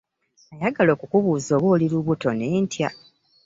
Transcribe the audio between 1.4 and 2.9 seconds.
oba oli lubuto nentya.